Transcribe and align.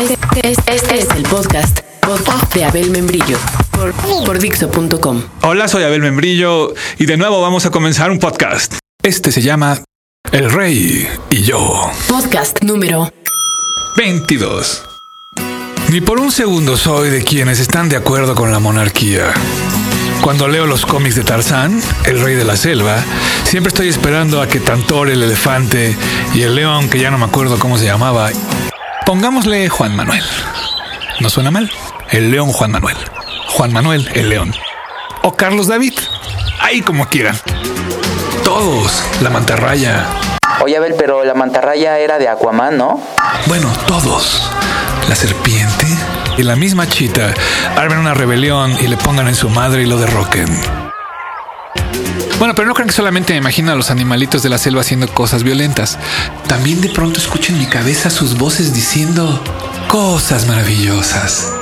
Este, 0.00 0.16
este- 0.50 0.74
este 0.74 0.98
es 0.98 1.08
el 1.16 1.22
podcast, 1.24 1.80
podcast 2.00 2.54
de 2.54 2.64
Abel 2.64 2.90
Membrillo 2.90 3.38
por, 3.70 3.92
por 4.24 4.38
Dixo.com. 4.38 5.22
Hola, 5.42 5.68
soy 5.68 5.84
Abel 5.84 6.00
Membrillo 6.00 6.74
y 6.98 7.06
de 7.06 7.16
nuevo 7.16 7.40
vamos 7.40 7.66
a 7.66 7.70
comenzar 7.70 8.10
un 8.10 8.18
podcast. 8.18 8.74
Este 9.02 9.32
se 9.32 9.42
llama 9.42 9.78
El 10.32 10.50
Rey 10.50 11.08
y 11.30 11.42
yo. 11.42 11.90
Podcast 12.08 12.62
número 12.62 13.12
22. 13.96 14.82
Ni 15.90 16.00
por 16.00 16.20
un 16.20 16.32
segundo 16.32 16.76
soy 16.76 17.10
de 17.10 17.22
quienes 17.24 17.60
están 17.60 17.88
de 17.88 17.96
acuerdo 17.96 18.34
con 18.34 18.50
la 18.52 18.58
monarquía. 18.58 19.32
Cuando 20.20 20.48
leo 20.48 20.66
los 20.66 20.84
cómics 20.86 21.14
de 21.14 21.22
Tarzán, 21.22 21.80
el 22.04 22.20
rey 22.20 22.34
de 22.34 22.44
la 22.44 22.56
selva, 22.56 22.96
siempre 23.44 23.68
estoy 23.68 23.88
esperando 23.88 24.40
a 24.42 24.48
que 24.48 24.58
Tantor 24.58 25.08
el 25.10 25.22
elefante 25.22 25.96
y 26.34 26.42
el 26.42 26.54
león, 26.56 26.88
que 26.88 26.98
ya 26.98 27.10
no 27.10 27.18
me 27.18 27.26
acuerdo 27.26 27.58
cómo 27.60 27.78
se 27.78 27.84
llamaba, 27.84 28.30
pongámosle 29.06 29.68
Juan 29.68 29.94
Manuel. 29.96 30.22
¿No 31.20 31.30
suena 31.30 31.50
mal? 31.50 31.70
El 32.10 32.30
león 32.30 32.52
Juan 32.52 32.72
Manuel. 32.72 32.96
Juan 33.48 33.72
Manuel 33.72 34.10
el 34.14 34.28
león. 34.28 34.52
O 35.22 35.34
Carlos 35.34 35.68
David. 35.68 35.94
Ahí 36.60 36.82
como 36.82 37.08
quieran. 37.08 37.38
Todos. 38.44 39.02
La 39.22 39.30
mantarraya. 39.30 40.04
Oye, 40.60 40.76
Abel, 40.76 40.94
pero 40.98 41.24
la 41.24 41.34
mantarraya 41.34 41.98
era 41.98 42.18
de 42.18 42.28
Aquaman, 42.28 42.76
¿no? 42.76 43.00
Bueno, 43.46 43.72
todos. 43.86 44.50
La 45.08 45.14
serpiente 45.14 45.86
y 46.36 46.42
la 46.42 46.56
misma 46.56 46.88
chita 46.88 47.32
armen 47.76 47.98
una 47.98 48.14
rebelión 48.14 48.72
y 48.80 48.88
le 48.88 48.96
pongan 48.96 49.28
en 49.28 49.36
su 49.36 49.48
madre 49.48 49.82
y 49.82 49.86
lo 49.86 49.98
derroquen. 49.98 50.85
Bueno, 52.38 52.54
pero 52.54 52.68
no 52.68 52.74
crean 52.74 52.88
que 52.88 52.94
solamente 52.94 53.32
me 53.32 53.38
imagino 53.38 53.72
a 53.72 53.74
los 53.74 53.90
animalitos 53.90 54.42
de 54.42 54.50
la 54.50 54.58
selva 54.58 54.82
haciendo 54.82 55.08
cosas 55.08 55.42
violentas. 55.42 55.98
También 56.46 56.82
de 56.82 56.90
pronto 56.90 57.18
escucho 57.18 57.50
en 57.52 57.58
mi 57.58 57.66
cabeza 57.66 58.10
sus 58.10 58.36
voces 58.36 58.74
diciendo 58.74 59.42
cosas 59.88 60.46
maravillosas, 60.46 61.54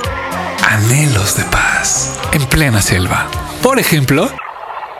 anhelos 0.67 1.37
de 1.37 1.45
paz 1.45 2.19
en 2.33 2.45
plena 2.47 2.81
selva. 2.81 3.27
Por 3.61 3.79
ejemplo, 3.79 4.29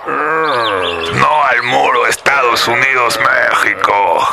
No 0.06 1.44
al 1.44 1.64
muro, 1.64 2.08
Estados 2.08 2.66
Unidos, 2.70 3.20
México. 3.20 4.28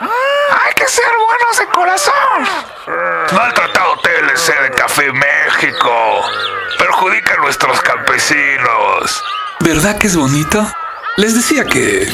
Hay 0.00 0.74
que 0.74 0.88
ser 0.88 1.04
buenos 1.04 1.58
de 1.58 1.66
corazón. 1.66 3.34
Maltratado 3.36 3.96
TLC 4.02 4.60
de 4.62 4.70
Café 4.76 5.12
México. 5.12 6.24
Perjudica 6.78 7.34
a 7.34 7.42
nuestros 7.42 7.80
campesinos. 7.80 9.22
¿verdad 9.60 9.98
que 9.98 10.08
es 10.08 10.16
bonito? 10.16 10.66
Les 11.16 11.34
decía 11.34 11.64
que 11.64 12.08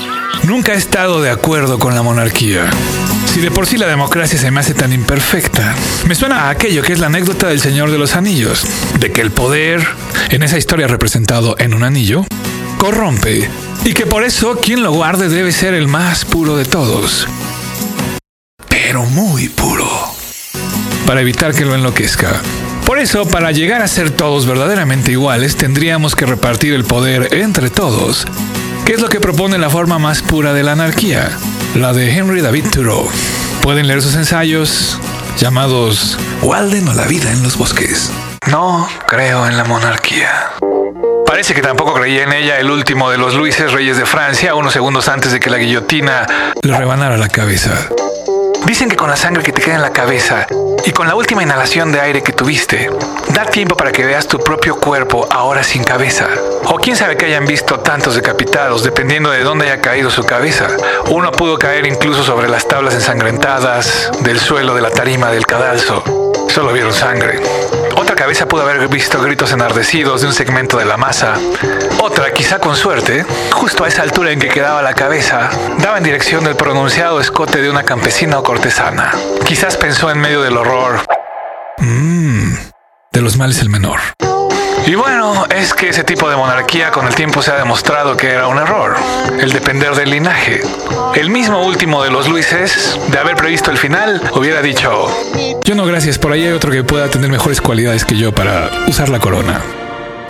nunca 0.44 0.72
he 0.72 0.76
estado 0.76 1.20
de 1.20 1.30
acuerdo 1.30 1.78
con 1.78 1.94
la 1.94 2.02
monarquía. 2.02 2.70
Si 3.32 3.40
de 3.40 3.50
por 3.50 3.66
sí 3.66 3.76
la 3.76 3.86
democracia 3.86 4.38
se 4.38 4.50
me 4.50 4.60
hace 4.60 4.74
tan 4.74 4.92
imperfecta, 4.92 5.74
me 6.08 6.14
suena 6.14 6.44
a 6.44 6.50
aquello 6.50 6.82
que 6.82 6.92
es 6.92 6.98
la 6.98 7.06
anécdota 7.06 7.48
del 7.48 7.60
Señor 7.60 7.90
de 7.90 7.98
los 7.98 8.16
Anillos, 8.16 8.64
de 8.98 9.12
que 9.12 9.20
el 9.20 9.30
poder, 9.30 9.86
en 10.30 10.42
esa 10.42 10.58
historia 10.58 10.88
representado 10.88 11.56
en 11.58 11.74
un 11.74 11.84
anillo, 11.84 12.24
corrompe 12.78 13.48
y 13.84 13.92
que 13.92 14.06
por 14.06 14.24
eso 14.24 14.58
quien 14.58 14.82
lo 14.82 14.92
guarde 14.92 15.28
debe 15.28 15.52
ser 15.52 15.74
el 15.74 15.88
más 15.88 16.24
puro 16.24 16.56
de 16.56 16.64
todos. 16.64 17.28
Pero 18.68 19.04
muy 19.04 19.48
puro. 19.48 19.88
Para 21.06 21.20
evitar 21.20 21.54
que 21.54 21.64
lo 21.64 21.74
enloquezca. 21.74 22.40
Por 22.86 22.98
eso, 22.98 23.26
para 23.26 23.52
llegar 23.52 23.82
a 23.82 23.88
ser 23.88 24.10
todos 24.10 24.46
verdaderamente 24.46 25.12
iguales, 25.12 25.56
tendríamos 25.56 26.14
que 26.14 26.24
repartir 26.24 26.72
el 26.72 26.84
poder 26.84 27.34
entre 27.34 27.68
todos, 27.68 28.26
que 28.86 28.92
es 28.92 29.00
lo 29.00 29.08
que 29.08 29.20
propone 29.20 29.58
la 29.58 29.68
forma 29.68 29.98
más 29.98 30.22
pura 30.22 30.52
de 30.52 30.62
la 30.62 30.72
anarquía, 30.72 31.36
la 31.74 31.92
de 31.92 32.16
Henry 32.16 32.40
David 32.40 32.66
Thoreau. 32.70 33.08
Pueden 33.60 33.88
leer 33.88 34.00
sus 34.00 34.14
ensayos 34.14 35.00
llamados 35.38 36.16
Walden 36.42 36.86
o 36.88 36.94
la 36.94 37.04
vida 37.06 37.32
en 37.32 37.42
los 37.42 37.58
bosques. 37.58 38.12
No 38.46 38.88
creo 39.08 39.44
en 39.48 39.56
la 39.56 39.64
monarquía. 39.64 40.52
Parece 41.26 41.52
que 41.52 41.62
tampoco 41.62 41.94
creía 41.94 42.22
en 42.22 42.32
ella 42.32 42.60
el 42.60 42.70
último 42.70 43.10
de 43.10 43.18
los 43.18 43.34
Luises 43.34 43.72
Reyes 43.72 43.96
de 43.96 44.06
Francia, 44.06 44.54
unos 44.54 44.72
segundos 44.72 45.08
antes 45.08 45.32
de 45.32 45.40
que 45.40 45.50
la 45.50 45.58
guillotina 45.58 46.24
le 46.62 46.76
rebanara 46.76 47.16
la 47.16 47.28
cabeza. 47.28 47.88
Dicen 48.66 48.88
que 48.88 48.96
con 48.96 49.08
la 49.08 49.16
sangre 49.16 49.44
que 49.44 49.52
te 49.52 49.62
queda 49.62 49.76
en 49.76 49.82
la 49.82 49.92
cabeza 49.92 50.44
y 50.84 50.90
con 50.90 51.06
la 51.06 51.14
última 51.14 51.40
inhalación 51.40 51.92
de 51.92 52.00
aire 52.00 52.24
que 52.24 52.32
tuviste, 52.32 52.90
da 53.32 53.44
tiempo 53.44 53.76
para 53.76 53.92
que 53.92 54.04
veas 54.04 54.26
tu 54.26 54.40
propio 54.40 54.80
cuerpo 54.80 55.24
ahora 55.30 55.62
sin 55.62 55.84
cabeza. 55.84 56.26
O 56.64 56.76
quién 56.76 56.96
sabe 56.96 57.16
que 57.16 57.26
hayan 57.26 57.46
visto 57.46 57.78
tantos 57.78 58.16
decapitados, 58.16 58.82
dependiendo 58.82 59.30
de 59.30 59.44
dónde 59.44 59.66
haya 59.66 59.80
caído 59.80 60.10
su 60.10 60.24
cabeza. 60.24 60.66
Uno 61.10 61.30
pudo 61.30 61.58
caer 61.58 61.86
incluso 61.86 62.24
sobre 62.24 62.48
las 62.48 62.66
tablas 62.66 62.94
ensangrentadas 62.94 64.10
del 64.22 64.40
suelo 64.40 64.74
de 64.74 64.82
la 64.82 64.90
tarima 64.90 65.30
del 65.30 65.46
cadalso. 65.46 66.02
Solo 66.48 66.72
vieron 66.72 66.92
sangre. 66.92 67.40
Cabeza 68.16 68.48
pudo 68.48 68.62
haber 68.62 68.88
visto 68.88 69.20
gritos 69.20 69.52
enardecidos 69.52 70.22
de 70.22 70.26
un 70.26 70.32
segmento 70.32 70.78
de 70.78 70.86
la 70.86 70.96
masa. 70.96 71.34
Otra, 72.02 72.32
quizá 72.32 72.58
con 72.58 72.74
suerte, 72.74 73.26
justo 73.52 73.84
a 73.84 73.88
esa 73.88 74.02
altura 74.02 74.32
en 74.32 74.40
que 74.40 74.48
quedaba 74.48 74.80
la 74.80 74.94
cabeza, 74.94 75.50
daba 75.78 75.98
en 75.98 76.04
dirección 76.04 76.42
del 76.42 76.56
pronunciado 76.56 77.20
escote 77.20 77.60
de 77.60 77.68
una 77.68 77.82
campesina 77.82 78.38
o 78.38 78.42
cortesana. 78.42 79.12
Quizás 79.44 79.76
pensó 79.76 80.10
en 80.10 80.18
medio 80.18 80.40
del 80.40 80.56
horror. 80.56 81.04
Mmm, 81.78 82.54
de 83.12 83.20
los 83.20 83.36
males 83.36 83.60
el 83.60 83.68
menor. 83.68 84.00
Y 84.86 84.94
bueno, 84.94 85.46
es 85.46 85.74
que 85.74 85.88
ese 85.88 86.04
tipo 86.04 86.30
de 86.30 86.36
monarquía 86.36 86.92
con 86.92 87.08
el 87.08 87.14
tiempo 87.14 87.42
se 87.42 87.50
ha 87.50 87.56
demostrado 87.56 88.16
que 88.16 88.28
era 88.28 88.46
un 88.46 88.56
error, 88.56 88.94
el 89.40 89.50
depender 89.50 89.96
del 89.96 90.10
linaje. 90.10 90.60
El 91.16 91.28
mismo 91.28 91.66
último 91.66 92.04
de 92.04 92.10
los 92.10 92.28
Luises, 92.28 92.96
de 93.10 93.18
haber 93.18 93.34
previsto 93.34 93.72
el 93.72 93.78
final, 93.78 94.22
hubiera 94.32 94.62
dicho, 94.62 95.08
yo 95.64 95.74
no 95.74 95.86
gracias, 95.86 96.20
por 96.20 96.30
ahí 96.30 96.44
hay 96.44 96.52
otro 96.52 96.70
que 96.70 96.84
pueda 96.84 97.10
tener 97.10 97.28
mejores 97.28 97.60
cualidades 97.60 98.04
que 98.04 98.16
yo 98.16 98.32
para 98.32 98.70
usar 98.86 99.08
la 99.08 99.18
corona. 99.18 99.60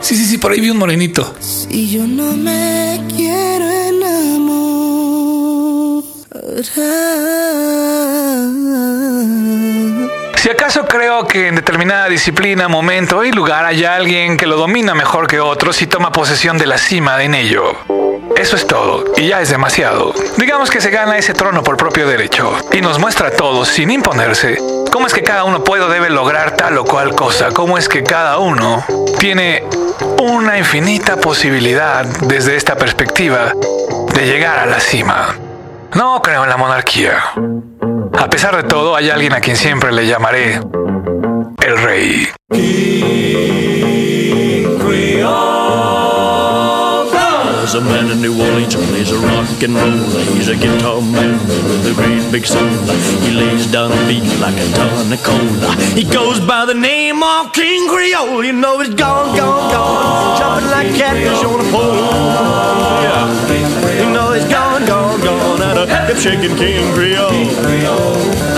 Sí, 0.00 0.17
sí, 0.17 0.25
sí, 0.25 0.39
por 0.39 0.53
ahí 0.53 0.61
vi 0.61 0.71
un 0.71 0.78
morenito. 0.78 1.34
Si 1.38 1.91
yo 1.91 2.06
no 2.06 2.33
me 2.33 3.03
quiero 3.15 3.69
enamorar. 3.69 4.06
Si 10.37 10.51
acaso 10.51 10.87
creo 10.87 11.27
que 11.27 11.49
en 11.49 11.57
determinada 11.57 12.09
disciplina, 12.09 12.69
momento 12.69 13.25
y 13.25 13.33
lugar 13.33 13.65
hay 13.65 13.85
alguien 13.85 14.37
que 14.37 14.47
lo 14.47 14.57
domina 14.57 14.95
mejor 14.95 15.27
que 15.27 15.41
otros 15.41 15.83
y 15.83 15.87
toma 15.87 16.13
posesión 16.13 16.59
de 16.59 16.67
la 16.67 16.79
cima 16.79 17.23
en 17.23 17.35
ello. 17.35 17.65
Eso 18.37 18.55
es 18.55 18.67
todo, 18.67 19.05
y 19.17 19.29
ya 19.29 19.41
es 19.41 19.49
demasiado. 19.49 20.13
Digamos 20.37 20.71
que 20.71 20.81
se 20.81 20.91
gana 20.91 21.17
ese 21.17 21.33
trono 21.33 21.63
por 21.63 21.77
propio 21.77 22.07
derecho, 22.07 22.53
y 22.73 22.81
nos 22.81 22.99
muestra 22.99 23.29
a 23.29 23.31
todos, 23.31 23.69
sin 23.69 23.91
imponerse, 23.91 24.59
cómo 24.93 25.07
es 25.07 25.15
que 25.15 25.23
cada 25.23 25.45
uno 25.45 25.65
puede 25.65 25.85
o 25.85 25.89
debe 25.89 26.11
lograr 26.11 26.55
tal 26.57 26.79
o 26.79 26.85
cual 26.85 27.15
cosa, 27.15 27.49
cómo 27.53 27.79
es 27.79 27.89
que 27.89 28.05
cada 28.05 28.39
uno 28.39 28.85
tiene 29.19 29.65
una 30.21 30.59
infinita 30.59 31.17
posibilidad 31.17 32.05
desde 32.05 32.57
esta 32.57 32.77
perspectiva 32.77 33.53
de 34.15 34.27
llegar 34.27 34.59
a 34.59 34.67
la 34.67 34.81
cima. 34.81 35.35
No 35.95 36.21
creo 36.21 36.45
en 36.45 36.51
la 36.51 36.57
monarquía. 36.57 37.25
A 38.19 38.31
pesar 38.31 38.56
de 38.56 38.62
todo, 38.62 38.97
hay 38.97 39.10
alguien 39.10 39.32
a 39.34 39.41
quien 39.41 39.56
siempre 39.56 39.93
le 39.93 40.06
llamaré 40.06 40.54
el 40.54 41.78
rey. 41.82 42.28
There's 47.66 47.75
a 47.75 47.81
man 47.81 48.10
in 48.12 48.22
New 48.22 48.41
Orleans 48.41 48.75
who 48.75 48.82
plays 48.87 49.10
a 49.10 49.19
rock 49.19 49.62
and 49.62 49.75
roll. 49.75 49.99
He's 50.37 50.49
a 50.49 50.55
guitar 50.55 51.00
man 51.00 51.32
with 51.32 51.91
a 51.91 51.94
great 51.94 52.31
big 52.31 52.47
soul. 52.47 52.69
He 53.26 53.32
lays 53.34 53.66
down 53.66 53.91
a 53.91 54.06
beat 54.06 54.22
like 54.38 54.55
a 54.55 54.72
ton 54.72 55.12
of 55.12 55.22
coal. 55.25 55.75
He 55.94 56.05
goes 56.05 56.38
by 56.38 56.65
the 56.65 56.75
name 56.75 57.22
of 57.25 57.53
King 57.53 57.88
Creole. 57.88 58.44
You 58.44 58.53
know 58.53 58.78
he's 58.78 58.94
gone, 58.94 59.37
gone, 59.37 59.72
gone. 59.72 60.38
Jumping 60.38 60.71
like 60.71 60.94
catfish 60.94 61.44
on 61.44 61.60
a 61.60 61.71
pole. 61.72 61.97
Yeah. 63.03 63.66
Gone, 65.59 65.77
gone. 65.77 65.78
And 65.78 65.91
a 65.91 66.06
hip 66.06 66.17
shaking 66.17 66.56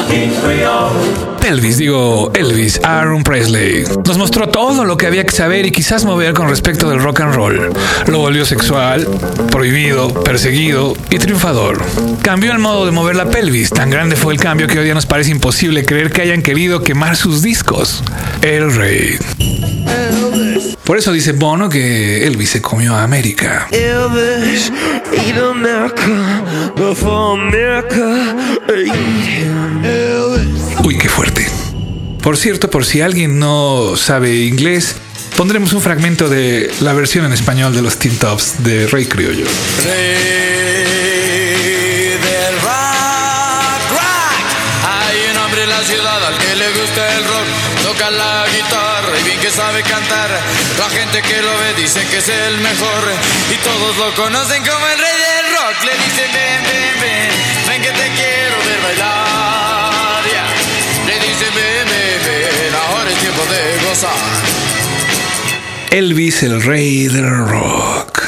King 0.09 0.35
Creole. 0.41 1.38
Elvis, 1.49 1.79
digo 1.79 2.31
Elvis, 2.35 2.79
Aaron 2.85 3.23
Presley, 3.23 3.83
nos 4.05 4.19
mostró 4.19 4.51
todo 4.51 4.85
lo 4.85 4.99
que 4.99 5.07
había 5.07 5.25
que 5.25 5.33
saber 5.33 5.65
y 5.65 5.71
quizás 5.71 6.05
mover 6.05 6.35
con 6.35 6.47
respecto 6.47 6.91
del 6.91 7.03
rock 7.03 7.21
and 7.21 7.35
roll. 7.35 7.73
Lo 8.07 8.19
volvió 8.19 8.45
sexual, 8.45 9.09
prohibido, 9.51 10.13
perseguido 10.13 10.95
y 11.09 11.19
triunfador. 11.19 11.83
Cambió 12.21 12.53
el 12.53 12.59
modo 12.59 12.85
de 12.85 12.93
mover 12.93 13.17
la 13.17 13.31
pelvis. 13.31 13.71
Tan 13.71 13.89
grande 13.89 14.15
fue 14.15 14.35
el 14.35 14.41
cambio 14.41 14.67
que 14.67 14.79
hoy 14.79 14.85
día 14.85 14.93
nos 14.93 15.07
parece 15.07 15.31
imposible 15.31 15.87
creer 15.87 16.13
que 16.13 16.21
hayan 16.21 16.43
querido 16.43 16.83
quemar 16.83 17.17
sus 17.17 17.41
discos. 17.41 18.03
El 18.43 18.75
rey. 18.75 19.17
Por 20.85 20.99
eso 20.99 21.13
dice 21.13 21.33
Bono 21.33 21.71
que 21.71 22.27
Elvis 22.27 22.51
se 22.51 22.63
comió 22.63 22.95
a 22.95 23.05
América. 23.05 23.69
Elvis 23.71 24.71
ate 25.07 25.41
America 25.41 26.45
before 26.77 27.41
America 27.41 28.35
ate 28.65 29.58
Por 32.23 32.37
cierto, 32.37 32.69
por 32.71 32.85
si 32.85 33.01
alguien 33.01 33.39
no 33.39 33.97
sabe 33.97 34.37
inglés, 34.45 34.97
pondremos 35.37 35.73
un 35.73 35.81
fragmento 35.81 36.29
de 36.29 36.71
la 36.81 36.93
versión 36.93 37.25
en 37.25 37.33
español 37.33 37.75
de 37.75 37.81
los 37.83 37.97
Teen 37.99 38.19
Tops 38.19 38.63
de 38.65 38.87
Rey 38.87 39.07
Criollo. 39.07 39.47
Rey 39.85 41.09
del 42.19 42.61
rock. 42.61 43.99
Hay 44.85 45.31
un 45.31 45.39
hombre 45.39 45.63
en 45.63 45.71
la 45.71 45.83
ciudad 45.85 46.27
al 46.27 46.37
que 46.39 46.57
le 46.57 46.69
gusta 46.71 47.17
el 47.17 47.25
rock, 47.25 47.47
toca 47.85 48.11
la 48.11 48.45
guitarra 48.55 49.19
y 49.21 49.25
bien 49.25 49.41
que 49.41 49.51
sabe 49.51 49.83
cantar. 49.83 50.31
La 50.79 50.91
gente 50.91 51.23
que 51.23 51.41
lo 51.41 51.57
ve 51.59 51.75
dice 51.81 52.05
que 52.11 52.19
es 52.19 52.29
el 52.29 52.59
mejor 52.59 53.05
y 53.51 53.57
todos 53.65 53.97
lo 53.97 54.15
conocen 54.15 54.63
como 54.65 54.87
el 54.87 54.99
rey 54.99 55.17
del 55.17 55.47
rock. 55.57 55.85
Le 55.85 55.93
dicen 56.05 56.31
ven, 56.35 56.63
ven, 56.65 57.01
ven, 57.01 57.31
ven 57.69 57.83
que 57.83 57.91
te 57.91 58.11
quiero 58.11 58.57
ver 58.67 58.81
bailar. 58.83 59.58
Elvis, 65.91 66.43
el 66.45 66.63
rey 66.63 67.09
del 67.09 67.29
rock. 67.49 68.23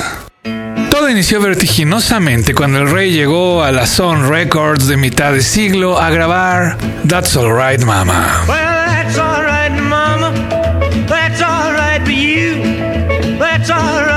Todo 0.90 1.08
inició 1.08 1.40
vertiginosamente 1.40 2.55
cuando 2.55 2.81
el 2.81 2.90
rey 2.90 3.12
llegó 3.12 3.62
a 3.62 3.70
la 3.70 3.87
Sun 3.87 4.28
Records 4.28 4.88
de 4.88 4.96
mitad 4.96 5.32
de 5.32 5.43
siglo 5.43 6.00
a 6.00 6.11
grabar 6.11 6.76
That's 7.06 7.37
Alright 7.37 7.84
Mama. 7.84 8.44
Well, 8.49 8.56
that's 8.56 9.19
alright, 9.19 9.72
mama. 9.81 10.32
That's 11.06 11.40
alright 11.40 12.02
for 12.02 12.11
you. 12.11 13.38
That's 13.38 13.70
alright, 13.70 14.09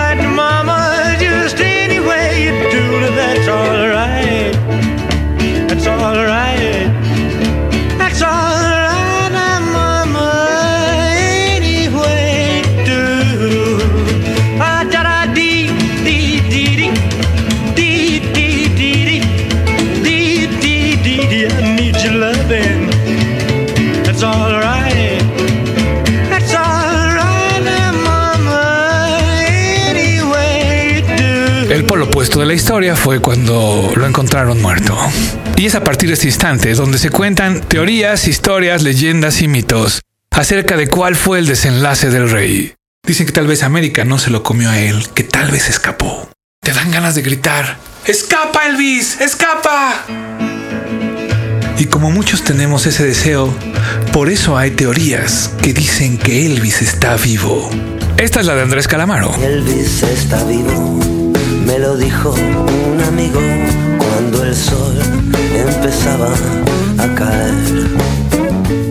fue 33.03 33.19
cuando 33.19 33.91
lo 33.97 34.07
encontraron 34.07 34.61
muerto. 34.61 34.97
Y 35.57 35.65
es 35.65 35.75
a 35.75 35.83
partir 35.83 36.07
de 36.07 36.13
este 36.13 36.27
instante 36.27 36.73
donde 36.73 36.97
se 36.97 37.09
cuentan 37.09 37.59
teorías, 37.59 38.29
historias, 38.29 38.81
leyendas 38.81 39.41
y 39.41 39.49
mitos 39.49 39.99
acerca 40.31 40.77
de 40.77 40.87
cuál 40.87 41.17
fue 41.17 41.39
el 41.39 41.45
desenlace 41.45 42.09
del 42.09 42.29
rey. 42.29 42.75
Dicen 43.05 43.25
que 43.25 43.33
tal 43.33 43.45
vez 43.45 43.61
América 43.63 44.05
no 44.05 44.19
se 44.19 44.29
lo 44.29 44.41
comió 44.41 44.69
a 44.69 44.79
él, 44.79 45.05
que 45.13 45.25
tal 45.25 45.51
vez 45.51 45.67
escapó. 45.67 46.29
Te 46.61 46.71
dan 46.71 46.91
ganas 46.91 47.13
de 47.13 47.23
gritar, 47.23 47.77
¡Escapa 48.05 48.67
Elvis! 48.67 49.19
¡Escapa! 49.19 50.05
Y 51.77 51.85
como 51.87 52.09
muchos 52.09 52.45
tenemos 52.45 52.85
ese 52.85 53.05
deseo, 53.05 53.53
por 54.13 54.29
eso 54.29 54.57
hay 54.57 54.71
teorías 54.71 55.51
que 55.61 55.73
dicen 55.73 56.17
que 56.17 56.45
Elvis 56.45 56.81
está 56.81 57.17
vivo. 57.17 57.69
Esta 58.15 58.39
es 58.39 58.45
la 58.45 58.55
de 58.55 58.61
Andrés 58.61 58.87
Calamaro. 58.87 59.35
Elvis 59.43 60.03
está 60.03 60.41
vivo, 60.45 61.01
me 61.65 61.79
lo 61.79 61.95
dijo 61.97 62.31
un 62.31 63.03
amigo 63.07 63.39
cuando 63.97 64.43
el 64.43 64.55
sol 64.55 64.97
empezaba 65.55 66.33
a 66.99 67.15
caer. 67.15 67.53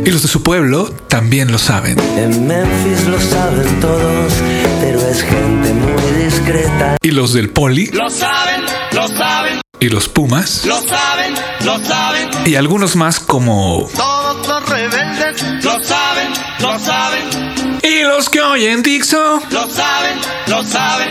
Y 0.05 0.11
los 0.11 0.23
de 0.23 0.29
su 0.29 0.43
pueblo 0.43 0.93
también 1.09 1.53
lo 1.53 1.59
saben. 1.59 1.97
En 2.17 2.47
Memphis 2.47 3.07
lo 3.07 3.21
saben 3.21 3.81
todos, 3.81 4.33
pero 4.81 5.01
es 5.09 5.23
gente 5.23 5.73
muy 5.73 6.25
discreta. 6.25 6.97
Y 7.03 7.11
los 7.13 7.33
del 7.33 7.51
poli 7.51 7.87
Lo 7.93 8.11
saben, 8.11 8.63
lo 8.93 9.07
saben, 9.09 9.61
y 9.79 9.89
los 9.89 10.09
pumas 10.09 10.65
lo 10.67 10.77
saben, 10.81 11.35
lo 11.65 11.79
saben. 11.85 12.29
y 12.47 12.55
algunos 12.57 12.97
más 12.97 13.21
como 13.21 13.89
Todos 13.97 14.47
los 14.49 14.69
rebeldes 14.69 15.43
lo 15.65 15.81
saben, 15.83 16.29
lo 16.61 16.79
saben, 16.79 17.81
y 17.83 18.03
los 18.03 18.29
que 18.29 18.41
oyen 18.41 18.83
Dixo 18.83 19.41
lo 19.51 19.69
saben, 19.71 20.19
lo 20.49 20.63
saben. 20.65 21.09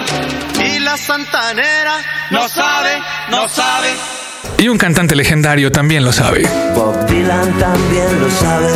Y 0.82 0.84
la 0.84 0.98
santanera 0.98 1.94
no 2.32 2.50
sabe, 2.50 2.90
no 3.30 3.48
sabe. 3.48 3.90
y 4.58 4.68
un 4.68 4.80
cantante 4.80 5.16
legendario 5.16 5.72
también 5.72 6.04
lo 6.04 6.12
sabe. 6.12 6.42
Bob 6.74 7.06
Dylan 7.06 7.54
también 7.60 8.20
lo 8.20 8.32
sabe, 8.32 8.72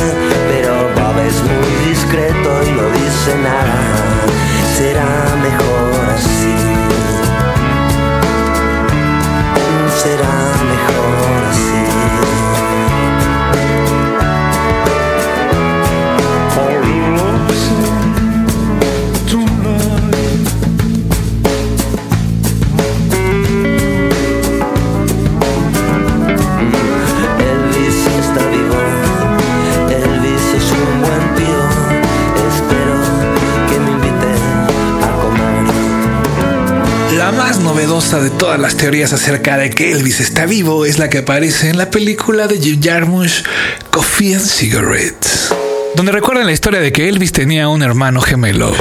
novedosa 38.16 38.20
de 38.20 38.30
todas 38.32 38.60
las 38.60 38.78
teorías 38.78 39.14
acerca 39.14 39.58
de 39.58 39.70
que 39.70 39.92
Elvis 39.92 40.20
está 40.20 40.46
vivo 40.46 40.86
es 40.86 41.00
la 41.00 41.10
que 41.10 41.20
aparece 41.20 41.70
en 41.70 41.78
la 41.78 41.90
película 41.90 42.48
de 42.48 42.60
Jim 42.60 42.82
Jarmusch, 42.82 43.44
Coffee 43.92 44.36
and 44.36 44.46
Cigarettes, 44.46 45.54
donde 45.96 46.12
recuerdan 46.12 46.46
la 46.46 46.52
historia 46.52 46.80
de 46.80 46.92
que 46.92 47.08
Elvis 47.10 47.32
tenía 47.32 47.68
un 47.68 47.82
hermano 47.84 48.22
gemelo. 48.22 48.74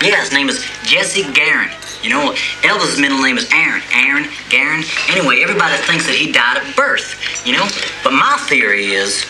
Yeah, 0.00 0.22
his 0.22 0.30
name 0.32 0.48
is 0.48 0.64
Jesse 0.84 1.24
Garin. 1.34 1.70
You 2.04 2.10
know, 2.10 2.32
Elvis' 2.62 3.00
middle 3.00 3.20
name 3.20 3.36
is 3.36 3.48
Aaron. 3.52 3.82
Aaron, 3.92 4.28
Garin. 4.48 4.84
Anyway, 5.10 5.42
everybody 5.42 5.76
thinks 5.88 6.06
that 6.06 6.14
he 6.14 6.30
died 6.30 6.56
at 6.56 6.76
birth, 6.76 7.18
you 7.44 7.52
know? 7.52 7.66
But 8.04 8.12
my 8.12 8.36
theory 8.46 8.94
is 8.94 9.26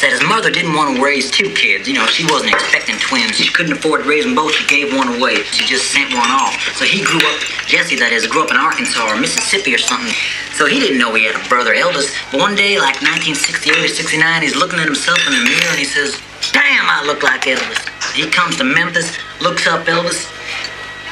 that 0.00 0.12
his 0.12 0.24
mother 0.24 0.50
didn't 0.50 0.72
want 0.72 0.96
to 0.96 1.02
raise 1.02 1.30
two 1.30 1.52
kids. 1.52 1.88
You 1.88 1.94
know, 1.94 2.06
she 2.06 2.24
wasn't 2.24 2.52
expecting 2.52 2.96
twins. 2.96 3.36
She 3.36 3.52
couldn't 3.52 3.72
afford 3.76 4.04
to 4.04 4.08
raise 4.08 4.24
them 4.24 4.34
both. 4.34 4.52
She 4.52 4.64
gave 4.66 4.96
one 4.96 5.20
away. 5.20 5.44
She 5.52 5.64
just 5.66 5.92
sent 5.92 6.12
one 6.12 6.30
off. 6.30 6.56
So 6.76 6.84
he 6.84 7.04
grew 7.04 7.20
up, 7.20 7.38
Jesse, 7.68 7.96
that 8.00 8.12
is, 8.12 8.26
grew 8.26 8.44
up 8.44 8.50
in 8.50 8.56
Arkansas 8.56 9.04
or 9.04 9.20
Mississippi 9.20 9.74
or 9.74 9.82
something. 9.82 10.12
So 10.56 10.64
he 10.66 10.80
didn't 10.80 10.98
know 10.98 11.12
he 11.14 11.24
had 11.24 11.36
a 11.36 11.44
brother, 11.48 11.76
Elvis. 11.76 12.12
But 12.32 12.40
one 12.40 12.56
day, 12.56 12.80
like 12.80 13.00
1968 13.04 13.84
or 13.84 13.88
69, 13.88 14.42
he's 14.42 14.56
looking 14.56 14.80
at 14.80 14.86
himself 14.86 15.20
in 15.28 15.32
the 15.36 15.44
mirror 15.44 15.72
and 15.72 15.80
he 15.80 15.88
says, 15.88 16.16
Damn, 16.52 16.88
I 16.88 17.04
look 17.04 17.22
like 17.22 17.44
Elvis. 17.44 17.84
He 18.16 18.28
comes 18.28 18.56
to 18.56 18.64
Memphis, 18.64 19.16
looks 19.40 19.66
up 19.68 19.84
Elvis. 19.86 20.28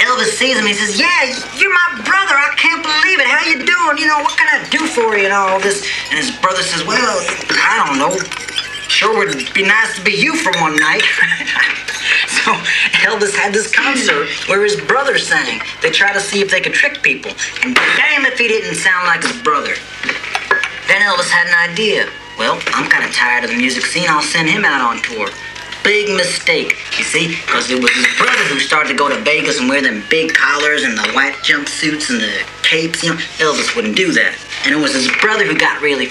Elvis 0.00 0.38
sees 0.38 0.56
him. 0.56 0.64
He 0.64 0.74
says, 0.74 0.98
"Yeah, 0.98 1.26
you're 1.58 1.74
my 1.74 2.00
brother. 2.06 2.34
I 2.34 2.54
can't 2.56 2.82
believe 2.82 3.18
it. 3.18 3.26
How 3.26 3.44
you 3.44 3.58
doing? 3.66 3.98
You 3.98 4.06
know, 4.06 4.22
what 4.22 4.38
can 4.38 4.46
I 4.46 4.68
do 4.70 4.86
for 4.86 5.18
you 5.18 5.24
and 5.26 5.34
all 5.34 5.58
this?" 5.60 5.84
And 6.10 6.18
his 6.18 6.30
brother 6.30 6.62
says, 6.62 6.86
"Well, 6.86 7.18
I 7.50 7.82
don't 7.84 7.98
know. 7.98 8.14
Sure 8.98 9.16
would 9.16 9.54
be 9.54 9.62
nice 9.62 9.94
to 9.94 10.02
be 10.02 10.10
you 10.10 10.34
for 10.34 10.50
one 10.60 10.74
night." 10.74 11.02
so 12.42 12.50
Elvis 13.06 13.32
had 13.32 13.54
this 13.54 13.70
concert 13.70 14.26
where 14.48 14.64
his 14.64 14.74
brother 14.74 15.18
sang. 15.18 15.60
They 15.80 15.90
tried 15.90 16.14
to 16.14 16.20
see 16.20 16.40
if 16.40 16.50
they 16.50 16.60
could 16.60 16.72
trick 16.72 17.00
people, 17.00 17.30
and 17.62 17.76
damn 17.76 18.26
if 18.26 18.36
he 18.36 18.48
didn't 18.48 18.74
sound 18.74 19.06
like 19.06 19.22
his 19.22 19.40
brother. 19.40 19.76
Then 20.88 21.00
Elvis 21.02 21.30
had 21.30 21.46
an 21.46 21.70
idea. 21.70 22.08
Well, 22.40 22.60
I'm 22.74 22.90
kind 22.90 23.04
of 23.04 23.12
tired 23.14 23.44
of 23.44 23.50
the 23.50 23.56
music 23.56 23.86
scene. 23.86 24.06
I'll 24.08 24.20
send 24.20 24.48
him 24.48 24.64
out 24.64 24.80
on 24.80 25.00
tour. 25.00 25.28
Big 25.84 26.08
mistake, 26.16 26.74
you 26.98 27.04
see, 27.04 27.36
because 27.46 27.70
it 27.70 27.80
was 27.80 27.92
his 27.92 28.08
brother 28.18 28.42
who 28.50 28.58
started 28.58 28.88
to 28.88 28.96
go 28.96 29.08
to 29.08 29.22
Vegas 29.22 29.60
and 29.60 29.68
wear 29.68 29.80
them 29.80 30.02
big 30.10 30.34
collars 30.34 30.82
and 30.82 30.98
the 30.98 31.08
white 31.12 31.34
jumpsuits 31.46 32.10
and 32.10 32.20
the 32.20 32.42
capes. 32.64 33.04
You 33.04 33.10
know, 33.10 33.16
Elvis 33.38 33.76
wouldn't 33.76 33.94
do 33.94 34.10
that. 34.10 34.34
And 34.64 34.74
it 34.74 34.78
was 34.78 34.92
his 34.92 35.08
brother 35.20 35.44
who 35.44 35.56
got 35.56 35.80
really. 35.80 36.08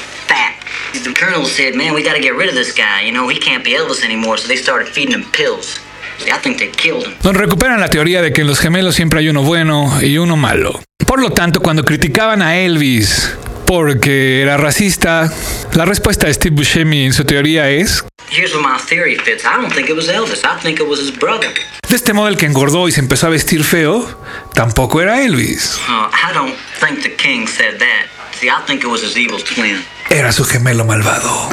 The 1.04 1.14
colonel 1.14 1.46
said, 1.46 1.76
man, 1.76 1.94
we 1.94 2.04
got 2.04 2.16
to 2.16 2.22
get 2.22 2.36
rid 2.36 2.50
of 2.50 2.56
this 2.56 2.74
guy. 2.74 3.02
You 3.02 3.12
know, 3.12 3.28
he 3.28 3.40
can't 3.40 3.64
be 3.64 3.72
Elvis 3.72 4.04
anymore. 4.04 4.38
So 4.38 4.48
they 4.48 4.58
started 4.58 4.88
feeding 4.88 5.14
him 5.14 5.26
pills. 5.32 5.80
I 6.26 6.40
think 6.40 6.58
they 6.58 6.72
killed 6.72 7.06
him. 7.06 7.14
Donde 7.22 7.40
recuperan 7.40 7.80
la 7.80 7.90
teoría 7.90 8.22
de 8.22 8.34
que 8.34 8.42
en 8.42 8.48
los 8.48 8.60
gemelos 8.60 8.96
siempre 8.96 9.20
hay 9.20 9.30
uno 9.30 9.44
bueno 9.44 10.00
y 10.02 10.18
uno 10.18 10.36
malo. 10.36 10.80
Por 11.06 11.22
lo 11.22 11.30
tanto, 11.30 11.62
cuando 11.62 11.84
criticaban 11.84 12.42
a 12.42 12.58
Elvis 12.58 13.34
porque 13.66 14.42
era 14.42 14.58
racista, 14.58 15.32
la 15.74 15.86
respuesta 15.86 16.28
de 16.28 16.34
Steve 16.34 16.56
Buscemi 16.56 17.06
en 17.06 17.14
su 17.14 17.26
teoría 17.26 17.70
es 17.70 18.04
Here's 18.30 18.54
where 18.54 18.62
my 18.62 18.78
theory 18.78 19.16
fits. 19.16 19.46
I 19.46 19.56
don't 19.56 19.74
think 19.74 19.90
it 19.90 19.96
was 19.96 20.10
Elvis. 20.10 20.44
I 20.44 20.60
think 20.62 20.80
it 20.80 20.88
was 20.88 21.00
his 21.00 21.12
brother. 21.18 21.54
De 21.88 21.96
este 21.96 22.14
modo, 22.14 22.28
el 22.28 22.38
que 22.38 22.46
engordó 22.46 22.90
y 22.90 22.92
se 22.92 23.00
empezó 23.00 23.28
a 23.28 23.30
vestir 23.30 23.64
feo, 23.64 24.06
tampoco 24.54 25.02
era 25.02 25.24
Elvis. 25.24 25.80
Uh, 25.88 26.10
I 26.12 26.34
don't 26.34 26.56
think 26.82 27.04
the 27.04 27.16
king 27.16 27.48
said 27.48 27.80
that. 27.80 28.08
See, 28.34 28.50
I 28.50 28.62
think 28.66 28.84
it 28.84 28.88
was 28.88 29.02
his 29.02 29.18
evil 29.18 29.40
twin. 29.40 29.82
Era 30.10 30.32
su 30.32 30.44
gemelo 30.44 30.86
malvado. 30.86 31.50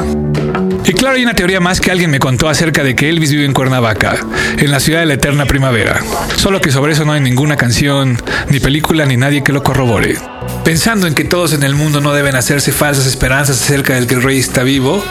Y 0.85 0.93
claro, 0.93 1.15
hay 1.15 1.23
una 1.23 1.33
teoría 1.33 1.59
más 1.59 1.81
que 1.81 1.91
alguien 1.91 2.11
me 2.11 2.19
contó 2.19 2.47
acerca 2.47 2.83
de 2.83 2.95
que 2.95 3.09
Elvis 3.09 3.31
vive 3.31 3.45
en 3.45 3.53
Cuernavaca, 3.53 4.17
en 4.57 4.71
la 4.71 4.79
ciudad 4.79 4.99
de 4.99 5.05
la 5.05 5.15
eterna 5.15 5.45
primavera. 5.45 5.99
Solo 6.35 6.61
que 6.61 6.71
sobre 6.71 6.93
eso 6.93 7.05
no 7.05 7.13
hay 7.13 7.21
ninguna 7.21 7.57
canción, 7.57 8.21
ni 8.49 8.59
película, 8.59 9.05
ni 9.05 9.17
nadie 9.17 9.43
que 9.43 9.51
lo 9.51 9.63
corrobore. 9.63 10.17
Pensando 10.63 11.07
en 11.07 11.15
que 11.15 11.23
todos 11.23 11.53
en 11.53 11.63
el 11.63 11.75
mundo 11.75 12.01
no 12.01 12.13
deben 12.13 12.35
hacerse 12.35 12.71
falsas 12.71 13.07
esperanzas 13.07 13.61
acerca 13.61 13.95
del 13.95 14.07
que 14.07 14.13
el 14.13 14.23
rey 14.23 14.37
está 14.37 14.63
vivo, 14.63 15.03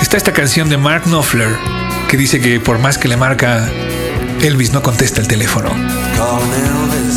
está 0.00 0.16
esta 0.16 0.32
canción 0.32 0.68
de 0.68 0.76
Mark 0.76 1.04
Knopfler 1.04 1.56
que 2.08 2.16
dice 2.16 2.40
que 2.40 2.60
por 2.60 2.78
más 2.78 2.98
que 2.98 3.08
le 3.08 3.16
marca, 3.16 3.68
Elvis 4.42 4.72
no 4.72 4.82
contesta 4.82 5.20
el 5.20 5.26
teléfono. 5.26 5.70
Calling 6.16 6.52
Elvis, 6.52 7.16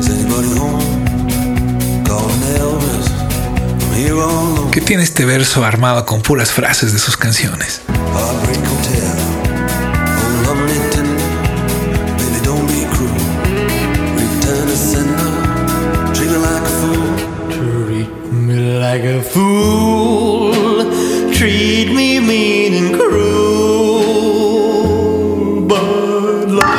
is 0.00 0.10
anybody 0.10 0.58
home? 0.58 0.84
Calling 2.04 2.42
Elvis, 2.60 3.15
Que 4.72 4.82
tiene 4.82 5.02
este 5.04 5.24
verso 5.24 5.64
armado 5.64 6.04
con 6.04 6.20
puras 6.20 6.50
frases 6.50 6.92
de 6.92 6.98
sus 6.98 7.16
canciones. 7.16 7.80
Hotel, 7.88 9.06
oh 10.46 10.86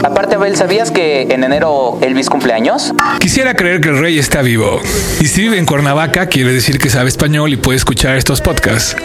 Aparte, 0.04 0.36
Abel, 0.36 0.56
¿sabías 0.56 0.92
que 0.92 1.24
en 1.24 1.44
enero 1.44 1.98
Elvis 2.02 2.30
cumpleaños? 2.30 2.94
Quisiera 3.20 3.56
creer 3.56 3.82
que 3.82 3.90
el 3.90 4.00
rey 4.00 4.20
está 4.20 4.42
vivo. 4.42 4.82
Y 5.20 5.28
si 5.28 5.42
vive 5.42 5.58
en 5.58 5.66
Cuernavaca, 5.66 6.28
quiere 6.28 6.54
decir 6.54 6.80
que 6.80 6.90
sabe 6.90 7.10
español 7.10 7.52
y 7.54 7.58
puede 7.58 7.78
escuchar 7.78 8.16
estos 8.18 8.42
podcasts. 8.42 8.96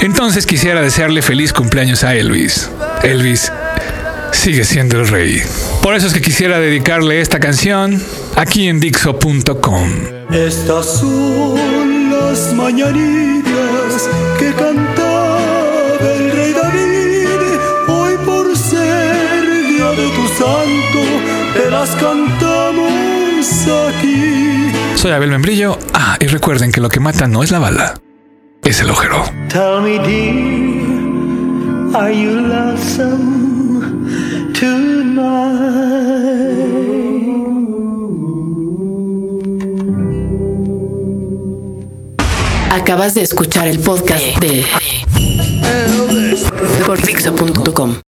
Entonces 0.00 0.46
quisiera 0.46 0.80
desearle 0.80 1.22
feliz 1.22 1.52
cumpleaños 1.52 2.04
a 2.04 2.14
Elvis. 2.14 2.70
Elvis 3.02 3.52
sigue 4.32 4.64
siendo 4.64 5.00
el 5.00 5.08
rey. 5.08 5.42
Por 5.82 5.94
eso 5.94 6.06
es 6.06 6.14
que 6.14 6.20
quisiera 6.20 6.58
dedicarle 6.60 7.20
esta 7.20 7.40
canción 7.40 8.02
aquí 8.36 8.68
en 8.68 8.80
Dixo.com. 8.80 9.90
Estas 10.30 10.98
son 10.98 12.10
las 12.10 12.52
mañanitas 12.54 14.08
que 14.38 14.52
cantaba 14.52 15.07
te 21.68 21.72
las 21.72 21.90
cantamos 21.96 23.66
aquí. 23.88 24.72
Soy 24.96 25.10
Abel 25.12 25.30
Membrillo. 25.30 25.78
Ah, 25.92 26.16
y 26.18 26.26
recuerden 26.26 26.72
que 26.72 26.80
lo 26.80 26.88
que 26.88 26.98
mata 26.98 27.26
no 27.26 27.42
es 27.42 27.50
la 27.50 27.58
bala, 27.58 28.00
es 28.64 28.80
el 28.80 28.88
ojero. 28.90 29.22
Tell 29.48 29.82
me, 29.82 29.98
dear, 29.98 30.34
are 31.94 32.14
you 32.14 32.40
lonesome 32.40 34.08
tonight? 34.58 35.58
Acabas 42.70 43.14
de 43.14 43.22
escuchar 43.22 43.68
el 43.68 43.78
podcast 43.80 44.24
de 44.40 44.64
por 46.86 47.02
Dixo.com. 47.02 47.94